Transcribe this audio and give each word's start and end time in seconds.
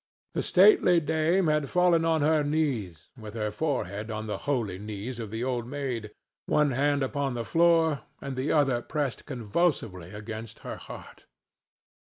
The 0.33 0.41
stately 0.41 0.99
dame 0.99 1.45
had 1.45 1.69
fallen 1.69 2.05
on 2.05 2.21
her 2.21 2.43
knees 2.43 3.09
with 3.15 3.35
her 3.35 3.51
forehead 3.51 4.09
on 4.09 4.25
the 4.25 4.39
holy 4.49 4.79
knees 4.79 5.19
of 5.19 5.29
the 5.29 5.43
Old 5.43 5.67
Maid, 5.67 6.09
one 6.47 6.71
hand 6.71 7.03
upon 7.03 7.35
the 7.35 7.45
floor 7.45 8.01
and 8.19 8.35
the 8.35 8.51
other 8.51 8.81
pressed 8.81 9.27
convulsively 9.27 10.09
against 10.09 10.61
her 10.65 10.77
heart. 10.77 11.27